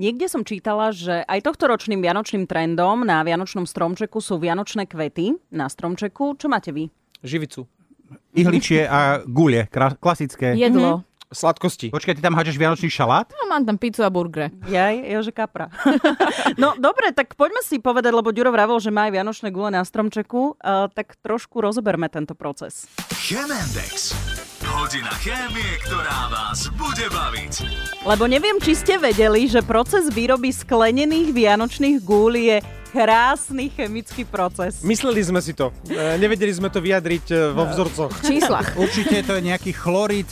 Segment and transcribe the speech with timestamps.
[0.00, 5.36] Niekde som čítala, že aj tohto ročným vianočným trendom na vianočnom stromčeku sú vianočné kvety
[5.52, 6.40] na stromčeku.
[6.40, 6.88] Čo máte vy?
[7.20, 7.68] Živicu.
[8.32, 10.56] Ihličie a gule, kra- klasické.
[10.56, 11.04] Jedlo.
[11.28, 11.92] Sladkosti.
[11.92, 13.28] Počkaj, ty tam háčeš vianočný šalát?
[13.36, 14.50] No, mám tam pizzu a burgere.
[14.66, 15.68] Jaj, Jože Kapra.
[16.62, 19.84] no dobre, tak poďme si povedať, lebo Ďuro vravel, že má aj vianočné gule na
[19.84, 22.88] stromčeku, uh, tak trošku rozoberme tento proces.
[23.14, 24.16] Chemendex.
[24.70, 27.54] Hodina chémie, ktorá vás bude baviť.
[28.06, 34.82] Lebo neviem, či ste vedeli, že proces výroby sklenených vianočných gúl je krásny chemický proces.
[34.82, 35.70] Mysleli sme si to.
[35.86, 38.10] E, nevedeli sme to vyjadriť e, vo vzorcoch.
[38.10, 38.74] V číslach.
[38.82, 40.26] Určite to je nejaký chlorid,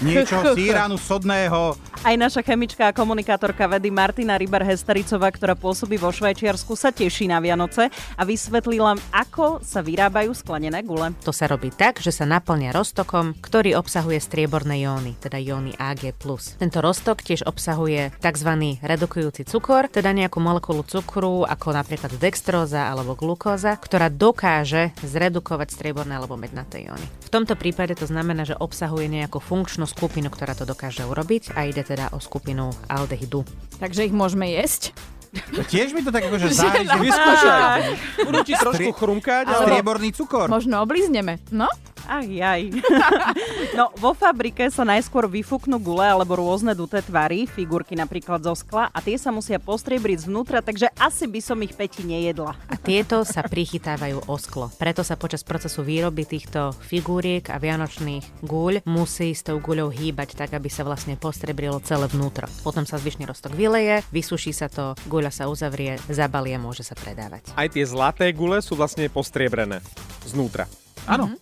[0.00, 1.76] niečo z Iránu sodného.
[2.06, 7.42] Aj naša chemička a komunikátorka vedy Martina Rybar-Hestericová, ktorá pôsobí vo Švajčiarsku, sa teší na
[7.42, 11.10] Vianoce a vysvetlila, ako sa vyrábajú sklenené gule.
[11.26, 16.14] To sa robí tak, že sa naplňa roztokom, ktorý obsahuje strieborné jóny, teda jóny Ag+.
[16.62, 18.50] Tento roztok tiež obsahuje tzv.
[18.86, 26.18] redukujúci cukor, teda nejakú molekulu cukru, ako napríklad dextróza alebo glukóza, ktorá dokáže zredukovať strieborné
[26.18, 27.06] alebo mednaté jóny.
[27.26, 31.66] V tomto prípade to znamená, že obsahuje nejakú funkčnú skupinu, ktorá to dokáže urobiť a
[31.66, 33.46] ide teda o skupinu aldehydu.
[33.78, 34.94] Takže ich môžeme jesť.
[35.68, 37.80] Tiež mi to tak akože zári, že Vyskúšaj.
[38.28, 39.64] Budú ti trošku chrumkať, ale...
[39.68, 40.46] strieborný cukor.
[40.48, 41.42] Možno oblízneme.
[41.52, 41.68] No?
[42.06, 42.70] Ach jaj.
[43.78, 48.88] no, vo fabrike sa najskôr vyfúknú gule alebo rôzne duté tvary, figurky napríklad zo skla
[48.94, 52.54] a tie sa musia postriebriť zvnútra, takže asi by som ich peti nejedla.
[52.70, 54.70] A tieto sa prichytávajú o sklo.
[54.78, 60.38] Preto sa počas procesu výroby týchto figúriek a vianočných guľ musí s tou guľou hýbať
[60.38, 62.46] tak, aby sa vlastne postrebrilo celé vnútro.
[62.62, 66.94] Potom sa zvyšný roztok vyleje, vysuší sa to, guľa sa uzavrie, zabalie a môže sa
[66.94, 67.50] predávať.
[67.58, 69.82] Aj tie zlaté gule sú vlastne postriebrené
[70.22, 70.70] znútra.
[71.10, 71.34] Áno.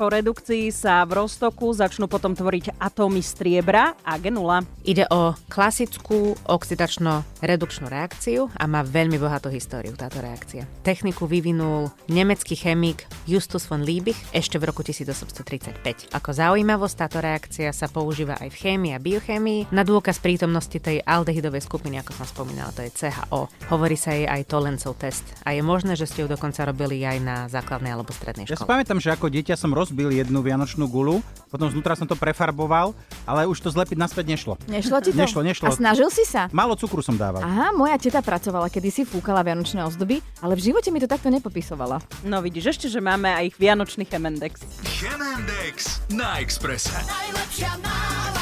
[0.00, 4.64] Po redukcii sa v roztoku začnú potom tvoriť atómy striebra a genula.
[4.80, 10.64] Ide o klasickú oxidačno-redukčnú reakciu a má veľmi bohatú históriu táto reakcia.
[10.80, 16.16] Techniku vyvinul nemecký chemik Justus von Liebig ešte v roku 1835.
[16.16, 21.04] Ako zaujímavosť táto reakcia sa používa aj v chémii a biochémii na dôkaz prítomnosti tej
[21.04, 23.52] aldehydovej skupiny, ako som spomínala, to je CHO.
[23.68, 27.18] Hovorí sa jej aj Tolencov test a je možné, že ste ju dokonca robili aj
[27.20, 28.80] na základnej alebo strednej Ja si škole.
[28.80, 31.20] pamätám, že ako dieťa som rozbil jednu vianočnú gulu,
[31.52, 32.96] potom znútra som to prefarboval,
[33.28, 34.56] ale už to zlepiť naspäť nešlo.
[34.80, 35.20] Nešlo ti to?
[35.20, 35.68] Nešlo, nešlo.
[35.68, 36.48] A snažil si sa?
[36.56, 37.44] Málo cukru som dával.
[37.44, 41.28] Aha, moja teta pracovala, kedy si fúkala vianočné ozdoby, ale v živote mi to takto
[41.28, 42.00] nepopisovala.
[42.24, 44.64] No vidíš, ešte, že máme aj ich vianočný chemendex.
[44.88, 46.96] Chemendex na Exprese.
[46.96, 48.39] Najlepšia nálada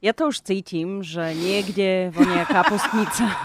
[0.00, 3.24] Ja to už cítim, že niekde vonia kapustnica.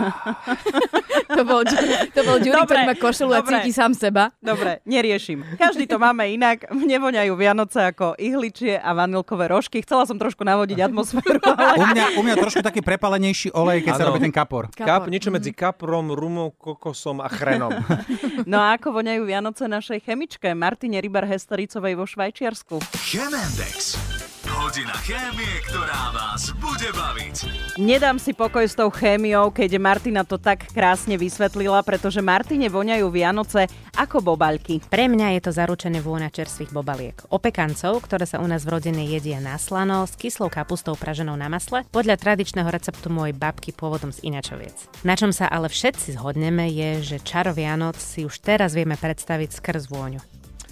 [1.25, 1.65] To bol,
[2.13, 4.29] to bol Ďuri, ktorý má košelu a cíti sám seba.
[4.39, 5.57] Dobre, neriešim.
[5.57, 6.69] Každý to máme inak.
[6.69, 9.81] Mne voňajú Vianoce ako ihličie a vanilkové rožky.
[9.81, 13.93] Chcela som trošku navodiť atmosféru, ale U mňa, u mňa trošku taký prepalenejší olej, keď
[13.97, 14.13] sa Áno.
[14.13, 14.69] robí ten kapor.
[14.71, 17.73] Kap, niečo medzi kaprom, rumom, kokosom a chrenom.
[18.45, 22.77] No a ako voňajú Vianoce našej chemičke Martine Rybar-Hestericovej vo Švajčiarsku?
[23.01, 23.97] Chemendex.
[24.75, 27.47] Hodina chémie, ktorá vás bude baviť.
[27.79, 33.07] Nedám si pokoj s tou chémiou, keď Martina to tak krásne vysvetlila, pretože Martine voňajú
[33.07, 34.83] Vianoce ako bobaľky.
[34.83, 37.15] Pre mňa je to zaručené vôňa čerstvých bobaliek.
[37.31, 41.47] Opekancov, ktoré sa u nás v rodine jedia na slano, s kyslou kapustou praženou na
[41.47, 44.75] masle, podľa tradičného receptu mojej babky pôvodom z Inačoviec.
[45.07, 49.55] Na čom sa ale všetci zhodneme je, že čaro Vianoc si už teraz vieme predstaviť
[49.55, 50.19] skrz vôňu.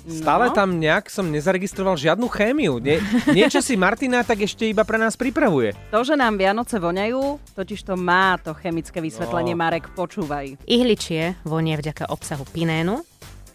[0.04, 2.84] Stále tam nejak som nezaregistroval žiadnu chémiu.
[2.84, 3.00] Nie,
[3.32, 5.72] niečo si Martina tak ešte iba pre nás pripravuje.
[5.96, 9.62] To, že nám Vianoce voňajú, totiž to má to chemické vysvetlenie, No.
[9.64, 10.60] Marek, počúvaj.
[10.68, 13.00] Ihličie vonie vďaka obsahu pinénu,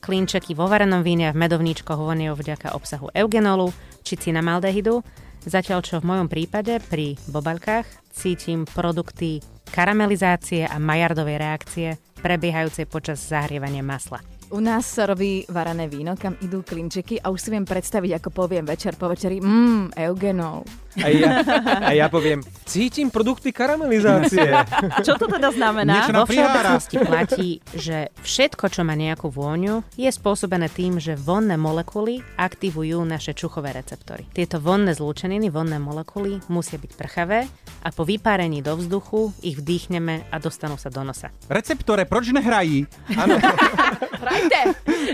[0.00, 3.68] klinčeky vo varenom víne a v medovníčkoch vonie vďaka obsahu eugenolu
[4.00, 5.04] či cinamaldehydu,
[5.44, 11.88] zatiaľ čo v mojom prípade pri bobaľkách cítim produkty karamelizácie a majardovej reakcie
[12.24, 14.37] prebiehajúcej počas zahrievania masla.
[14.48, 18.28] U nás sa robí varané víno, kam idú klinčeky a už si viem predstaviť, ako
[18.32, 20.64] poviem večer po večeri, mmm, eugenol.
[20.98, 21.30] A ja,
[21.78, 24.50] a ja poviem, cítim produkty karamelizácie.
[25.06, 26.10] Čo to teda znamená?
[26.10, 32.18] Vo všeobecnosti platí, že všetko, čo má nejakú vôňu, je spôsobené tým, že vonné molekuly
[32.34, 34.26] aktivujú naše čuchové receptory.
[34.32, 37.46] Tieto vonné zlúčeniny, vonné molekuly musia byť prchavé
[37.84, 41.30] a po vypárení do vzduchu ich vdýchneme a dostanú sa do nosa.
[41.46, 42.88] Receptore, proč nehrají?
[44.38, 44.62] Hrajte!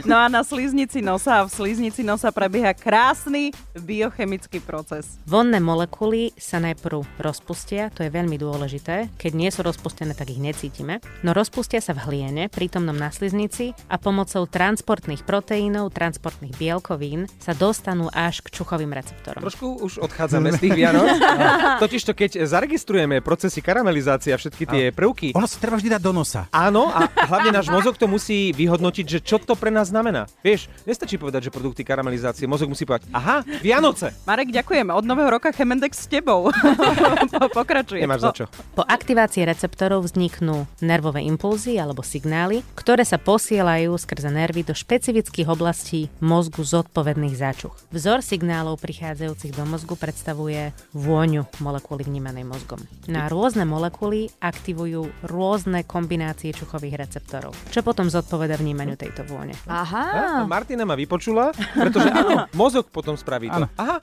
[0.04, 5.16] No a na sliznici nosa a v sliznici nosa prebieha krásny biochemický proces.
[5.24, 9.08] Vonné molekuly sa najprv rozpustia, to je veľmi dôležité.
[9.16, 11.00] Keď nie sú rozpustené, tak ich necítime.
[11.24, 17.56] No rozpustia sa v hliene, prítomnom na sliznici a pomocou transportných proteínov, transportných bielkovín sa
[17.56, 19.40] dostanú až k čuchovým receptorom.
[19.40, 21.08] Trošku už odchádzame z tých Vianoc.
[21.82, 26.02] Totiž to, keď zaregistrujeme procesy karamelizácie a všetky tie prvky, Ono sa treba vždy dať
[26.02, 26.50] do nosa.
[26.52, 30.26] Áno, a hlavne náš mozog to musí vyhodnotiť, že čo to pre nás znamená.
[30.40, 34.14] Vieš, nestačí povedať, že produkty karamelizácie, mozog musí povedať, aha, Vianoce.
[34.24, 34.88] Marek, ďakujem.
[34.88, 36.48] Od nového roka Chemendex s tebou.
[37.34, 38.00] Po- Pokračuje.
[38.00, 38.44] Nemáš za čo.
[38.72, 45.46] Po aktivácii receptorov vzniknú nervové impulzy alebo signály, ktoré sa posielajú skrze nervy do špecifických
[45.46, 47.74] oblastí mozgu zodpovedných za čuch.
[47.90, 52.80] Vzor signálov prichádzajúcich do mozgu predstavuje vôňu molekuly vnímanej mozgom.
[53.06, 59.52] Na rôzne molekuly aktivujú rôzne kombinácie čuchových receptorov, čo potom zodpoveda vnímaniu tejto vône.
[59.68, 60.40] Aha.
[60.40, 63.60] A Martina ma vypočula, pretože áno, mozog potom spraví to.
[63.60, 63.68] Áno.
[63.76, 64.00] Aha,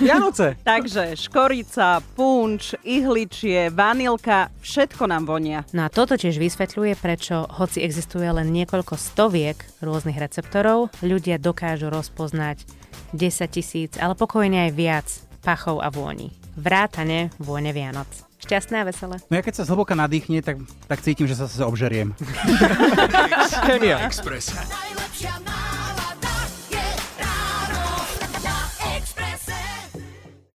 [0.00, 0.54] Vianoce.
[0.68, 5.66] Takže škorica, punč, ihličie, vanilka, všetko nám vonia.
[5.74, 11.90] No a toto tiež vysvetľuje, prečo, hoci existuje len niekoľko stoviek rôznych receptorov, ľudia dokážu
[11.90, 12.62] rozpoznať
[13.16, 15.08] 10 tisíc, ale pokojne aj viac
[15.42, 16.30] pachov a vôni.
[16.54, 18.33] Vrátane vône Vianoc.
[18.44, 19.16] Šťastné a veselé.
[19.32, 22.12] No ja keď sa zhlboka nadýchne, tak, tak cítim, že sa zase obžeriem.
[23.64, 23.96] Chemia.
[24.08, 24.52] Expresse.
[24.52, 25.32] Najlepšia,